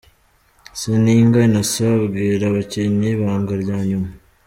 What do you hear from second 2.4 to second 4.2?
abakinnyi ibanga rya nyuma.